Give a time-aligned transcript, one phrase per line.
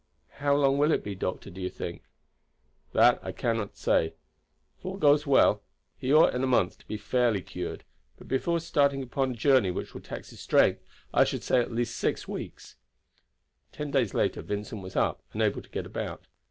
[0.39, 2.01] "How long will it be, doctor, do you think?"
[2.91, 4.15] "That I cannot say.
[4.79, 5.61] If all goes well,
[5.95, 7.83] he ought in a month to be fairly cured;
[8.17, 10.81] but before starting upon a journey which will tax his strength,
[11.13, 12.77] I should say at least six weeks."
[13.71, 16.25] Ten days later Vincent was up, and able to get about.